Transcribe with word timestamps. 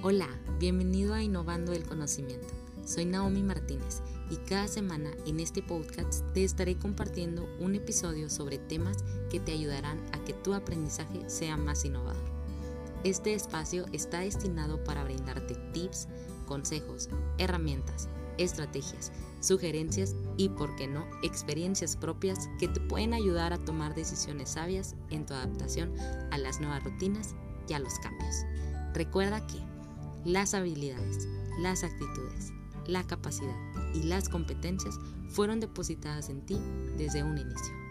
Hola, 0.00 0.28
bienvenido 0.60 1.12
a 1.12 1.24
Innovando 1.24 1.72
el 1.72 1.84
Conocimiento. 1.84 2.46
Soy 2.84 3.04
Naomi 3.04 3.42
Martínez 3.42 4.00
y 4.30 4.36
cada 4.36 4.68
semana 4.68 5.10
en 5.26 5.40
este 5.40 5.60
podcast 5.60 6.22
te 6.34 6.44
estaré 6.44 6.78
compartiendo 6.78 7.48
un 7.58 7.74
episodio 7.74 8.30
sobre 8.30 8.58
temas 8.58 8.98
que 9.28 9.40
te 9.40 9.50
ayudarán 9.50 9.98
a 10.12 10.22
que 10.22 10.34
tu 10.34 10.54
aprendizaje 10.54 11.28
sea 11.28 11.56
más 11.56 11.84
innovador. 11.84 12.22
Este 13.02 13.34
espacio 13.34 13.86
está 13.92 14.20
destinado 14.20 14.84
para 14.84 15.02
brindarte 15.02 15.56
tips, 15.72 16.06
consejos, 16.46 17.08
herramientas, 17.38 18.08
estrategias, 18.38 19.10
sugerencias 19.40 20.14
y, 20.36 20.48
por 20.48 20.76
qué 20.76 20.86
no, 20.86 21.06
experiencias 21.24 21.96
propias 21.96 22.48
que 22.60 22.68
te 22.68 22.78
pueden 22.78 23.14
ayudar 23.14 23.52
a 23.52 23.58
tomar 23.58 23.96
decisiones 23.96 24.50
sabias 24.50 24.94
en 25.10 25.26
tu 25.26 25.34
adaptación 25.34 25.92
a 26.30 26.38
las 26.38 26.60
nuevas 26.60 26.84
rutinas 26.84 27.34
y 27.68 27.72
a 27.72 27.80
los 27.80 27.98
cambios. 27.98 28.44
Recuerda 28.94 29.44
que 29.46 29.67
las 30.24 30.54
habilidades, 30.54 31.28
las 31.60 31.84
actitudes, 31.84 32.52
la 32.86 33.04
capacidad 33.06 33.56
y 33.94 34.02
las 34.02 34.28
competencias 34.28 34.98
fueron 35.28 35.60
depositadas 35.60 36.28
en 36.28 36.44
ti 36.44 36.58
desde 36.96 37.22
un 37.22 37.38
inicio. 37.38 37.87